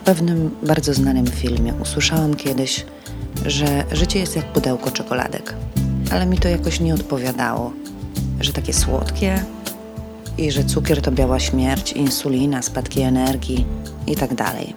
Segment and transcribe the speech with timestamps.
[0.00, 2.86] W pewnym bardzo znanym filmie usłyszałam kiedyś,
[3.46, 5.54] że życie jest jak pudełko czekoladek,
[6.10, 7.72] ale mi to jakoś nie odpowiadało,
[8.40, 9.44] że takie słodkie
[10.38, 13.66] i że cukier to biała śmierć, insulina, spadki energii
[14.06, 14.74] i tak dalej.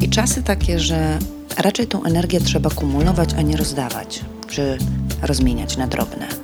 [0.00, 1.18] I czasy takie, że
[1.58, 4.78] raczej tą energię trzeba kumulować, a nie rozdawać, czy
[5.22, 6.43] rozmieniać na drobne.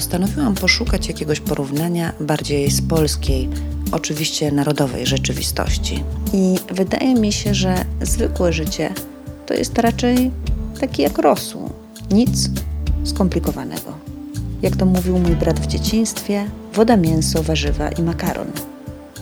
[0.00, 3.48] Postanowiłam poszukać jakiegoś porównania bardziej z polskiej,
[3.92, 6.04] oczywiście narodowej rzeczywistości.
[6.32, 8.94] I wydaje mi się, że zwykłe życie
[9.46, 10.30] to jest raczej
[10.80, 11.70] taki jak rosół.
[12.10, 12.50] Nic
[13.04, 13.98] skomplikowanego.
[14.62, 18.50] Jak to mówił mój brat w dzieciństwie, woda, mięso, warzywa i makaron.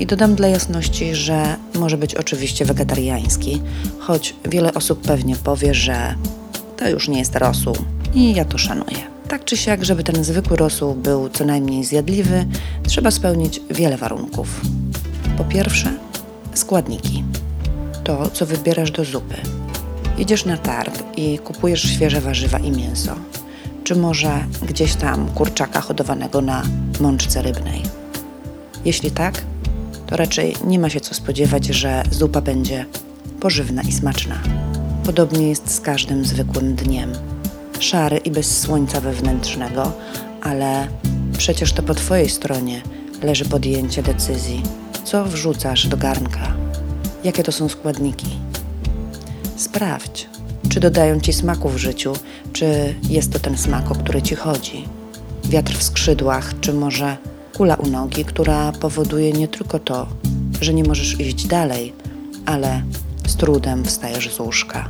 [0.01, 3.63] I dodam dla jasności, że może być oczywiście wegetariański,
[3.99, 6.15] choć wiele osób pewnie powie, że
[6.77, 7.77] to już nie jest rosół
[8.15, 9.18] i ja to szanuję.
[9.29, 12.47] Tak czy siak, żeby ten zwykły rosół był co najmniej zjadliwy,
[12.87, 14.61] trzeba spełnić wiele warunków.
[15.39, 15.93] Po pierwsze,
[16.55, 17.25] składniki.
[18.05, 19.35] To, co wybierasz do zupy.
[20.19, 23.15] Idziesz na targ i kupujesz świeże warzywa i mięso,
[23.85, 26.63] czy może gdzieś tam kurczaka hodowanego na
[27.01, 27.83] mączce rybnej.
[28.85, 29.43] Jeśli tak,
[30.07, 32.87] to raczej nie ma się co spodziewać, że zupa będzie
[33.41, 34.39] pożywna i smaczna.
[35.05, 37.38] Podobnie jest z każdym zwykłym dniem.
[37.81, 39.93] Szary i bez słońca wewnętrznego,
[40.43, 40.89] ale
[41.39, 42.83] przecież to po Twojej stronie
[43.23, 44.63] leży podjęcie decyzji,
[45.05, 46.55] co wrzucasz do garnka,
[47.25, 48.27] jakie to są składniki.
[49.57, 50.29] Sprawdź,
[50.69, 52.13] czy dodają Ci smaku w życiu,
[52.53, 54.85] czy jest to ten smak, o który Ci chodzi.
[55.45, 57.17] Wiatr w skrzydłach, czy może
[57.57, 60.07] kula u nogi, która powoduje nie tylko to,
[60.61, 61.93] że nie możesz iść dalej,
[62.47, 62.83] ale
[63.27, 64.89] z trudem wstajesz z łóżka.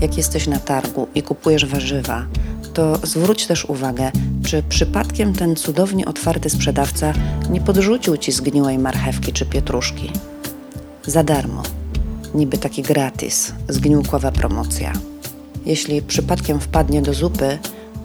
[0.00, 2.26] Jak jesteś na targu i kupujesz warzywa,
[2.74, 4.10] to zwróć też uwagę,
[4.46, 7.12] czy przypadkiem ten cudownie otwarty sprzedawca
[7.50, 10.12] nie podrzucił ci zgniłej marchewki czy pietruszki.
[11.06, 11.62] Za darmo,
[12.34, 14.92] niby taki gratis, zgniłkowa promocja.
[15.66, 17.58] Jeśli przypadkiem wpadnie do zupy,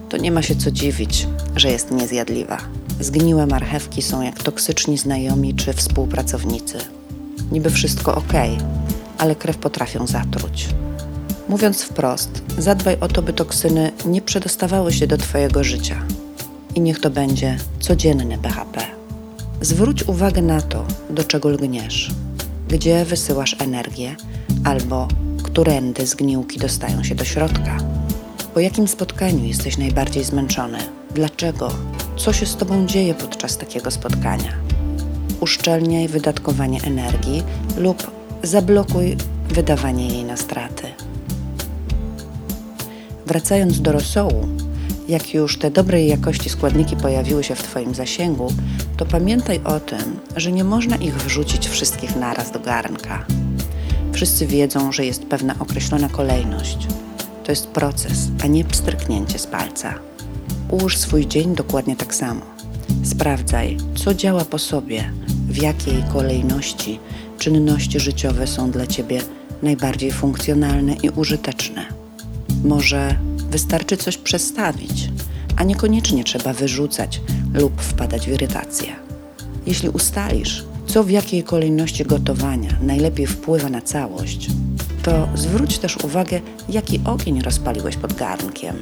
[0.09, 2.58] to nie ma się co dziwić, że jest niezjadliwa.
[3.00, 6.78] Zgniłe marchewki są jak toksyczni znajomi czy współpracownicy.
[7.52, 8.34] Niby wszystko ok,
[9.18, 10.68] ale krew potrafią zatruć.
[11.50, 16.04] Mówiąc wprost, zadbaj o to, by toksyny nie przedostawały się do Twojego życia.
[16.76, 18.81] I niech to będzie codzienny BHP.
[19.62, 22.12] Zwróć uwagę na to, do czego lgniesz,
[22.68, 24.16] gdzie wysyłasz energię,
[24.64, 25.08] albo
[25.44, 27.78] którędy zgniłki dostają się do środka.
[28.53, 30.78] Po jakim spotkaniu jesteś najbardziej zmęczony?
[31.16, 31.72] Dlaczego?
[32.18, 34.52] Co się z Tobą dzieje podczas takiego spotkania?
[35.40, 37.44] Uszczelniaj wydatkowanie energii
[37.78, 38.12] lub
[38.44, 39.18] zablokuj
[39.50, 41.03] wydawanie jej na straty.
[43.25, 44.47] Wracając do rosołu,
[45.07, 48.53] jak już te dobrej jakości składniki pojawiły się w Twoim zasięgu,
[48.97, 53.25] to pamiętaj o tym, że nie można ich wrzucić wszystkich naraz do garnka.
[54.13, 56.88] Wszyscy wiedzą, że jest pewna określona kolejność.
[57.44, 59.94] To jest proces, a nie pstryknięcie z palca.
[60.72, 62.41] Ułóż swój dzień dokładnie tak samo.
[63.03, 65.11] Sprawdzaj, co działa po sobie,
[65.50, 67.00] w jakiej kolejności
[67.40, 69.22] czynności życiowe są dla Ciebie
[69.61, 72.03] najbardziej funkcjonalne i użyteczne.
[72.63, 73.16] Może
[73.50, 75.09] wystarczy coś przestawić,
[75.56, 77.22] a niekoniecznie trzeba wyrzucać
[77.53, 78.96] lub wpadać w irytację.
[79.66, 84.47] Jeśli ustalisz, co w jakiej kolejności gotowania najlepiej wpływa na całość,
[85.03, 88.75] to zwróć też uwagę, jaki ogień rozpaliłeś pod garnkiem.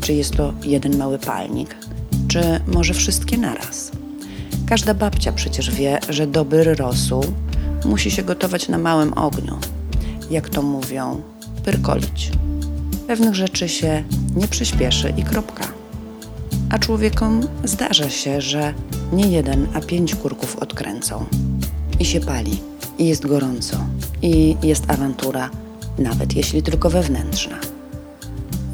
[0.00, 1.76] Czy jest to jeden mały palnik,
[2.28, 3.90] czy może wszystkie naraz?
[4.68, 7.24] Każda babcia przecież wie, że dobry rosół
[7.84, 9.58] musi się gotować na małym ogniu.
[10.30, 11.22] Jak to mówią,
[11.64, 12.30] pyrkolić.
[13.06, 14.04] Pewnych rzeczy się
[14.36, 15.64] nie przyspieszy i kropka.
[16.70, 18.74] A człowiekom zdarza się, że
[19.12, 21.24] nie jeden, a pięć kurków odkręcą.
[22.00, 22.60] I się pali,
[22.98, 23.76] i jest gorąco,
[24.22, 25.50] i jest awantura,
[25.98, 27.56] nawet jeśli tylko wewnętrzna.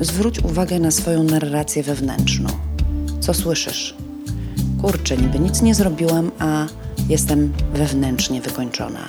[0.00, 2.48] Zwróć uwagę na swoją narrację wewnętrzną.
[3.20, 3.96] Co słyszysz?
[4.80, 6.66] Kurczę, niby nic nie zrobiłam, a
[7.08, 9.06] jestem wewnętrznie wykończona.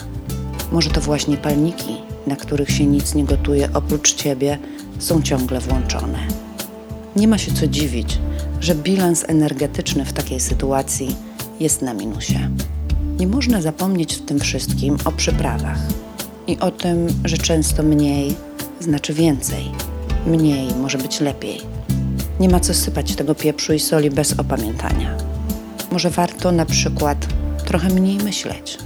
[0.71, 4.59] Może to właśnie palniki, na których się nic nie gotuje oprócz ciebie,
[4.99, 6.19] są ciągle włączone.
[7.15, 8.19] Nie ma się co dziwić,
[8.59, 11.15] że bilans energetyczny w takiej sytuacji
[11.59, 12.49] jest na minusie.
[13.19, 15.79] Nie można zapomnieć w tym wszystkim o przyprawach
[16.47, 18.35] i o tym, że często mniej
[18.79, 19.71] znaczy więcej.
[20.27, 21.61] Mniej może być lepiej.
[22.39, 25.17] Nie ma co sypać tego pieprzu i soli bez opamiętania.
[25.91, 27.27] Może warto na przykład
[27.65, 28.77] trochę mniej myśleć,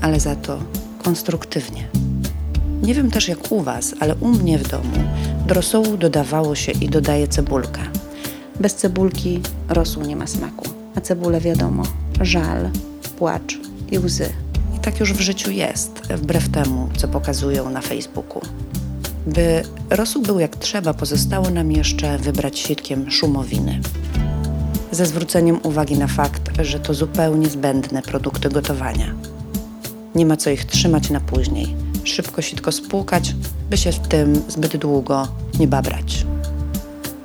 [0.00, 0.58] ale za to
[1.02, 1.88] konstruktywnie.
[2.82, 4.98] Nie wiem też jak u Was, ale u mnie w domu
[5.46, 7.80] do rosołu dodawało się i dodaje cebulkę.
[8.60, 10.64] Bez cebulki rosół nie ma smaku,
[10.94, 11.82] a cebulę wiadomo,
[12.20, 12.70] żal,
[13.18, 13.58] płacz
[13.90, 14.28] i łzy.
[14.76, 18.42] I tak już w życiu jest, wbrew temu, co pokazują na Facebooku.
[19.26, 23.80] By rosół był jak trzeba, pozostało nam jeszcze wybrać sitkiem szumowiny.
[24.92, 29.14] Ze zwróceniem uwagi na fakt, że to zupełnie zbędne produkty gotowania.
[30.14, 31.87] Nie ma co ich trzymać na później.
[32.08, 33.34] Szybko sitko spłukać,
[33.70, 35.28] by się w tym zbyt długo
[35.58, 36.26] nie babrać.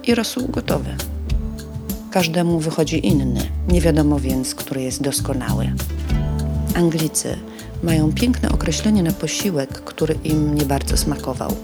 [0.04, 0.96] I rosół gotowy.
[2.12, 5.74] Każdemu wychodzi inny, nie wiadomo więc, który jest doskonały.
[6.76, 7.38] Anglicy
[7.84, 11.56] mają piękne określenie na posiłek, który im nie bardzo smakował.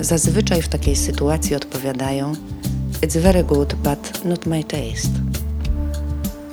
[0.00, 2.32] Zazwyczaj w takiej sytuacji odpowiadają:
[3.00, 5.18] It's very good, but not my taste.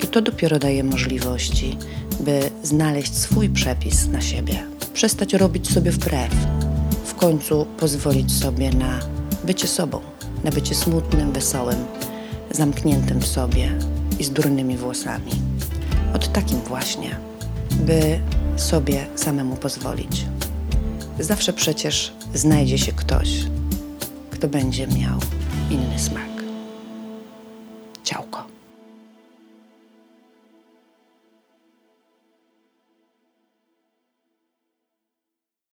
[0.03, 1.77] I to dopiero daje możliwości,
[2.19, 6.31] by znaleźć swój przepis na siebie, przestać robić sobie wbrew,
[7.05, 8.99] w końcu pozwolić sobie na
[9.43, 9.99] bycie sobą,
[10.43, 11.85] na bycie smutnym, wesołym,
[12.51, 13.77] zamkniętym w sobie
[14.19, 15.31] i z durnymi włosami.
[16.13, 17.15] Od takim właśnie,
[17.71, 18.19] by
[18.55, 20.25] sobie samemu pozwolić.
[21.19, 23.29] Zawsze przecież znajdzie się ktoś,
[24.31, 25.19] kto będzie miał
[25.69, 26.34] inny smak.